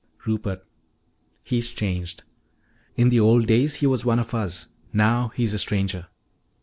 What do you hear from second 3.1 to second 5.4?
old days he was one of us; now